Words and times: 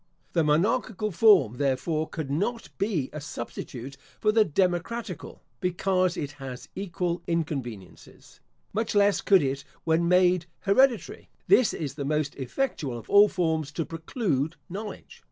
The 0.33 0.43
monarchical 0.43 1.11
form, 1.11 1.57
therefore, 1.57 2.09
could 2.09 2.31
not 2.31 2.75
be 2.79 3.11
a 3.13 3.21
substitute 3.21 3.97
for 4.19 4.31
the 4.31 4.43
democratical, 4.43 5.43
because 5.59 6.17
it 6.17 6.31
has 6.43 6.67
equal 6.73 7.21
inconveniences. 7.27 8.39
Much 8.73 8.95
less 8.95 9.21
could 9.21 9.43
it 9.43 9.63
when 9.83 10.07
made 10.07 10.47
hereditary. 10.61 11.29
This 11.47 11.71
is 11.71 11.93
the 11.93 12.03
most 12.03 12.33
effectual 12.33 12.97
of 12.97 13.11
all 13.11 13.29
forms 13.29 13.71
to 13.73 13.85
preclude 13.85 14.55
knowledge. 14.67 15.19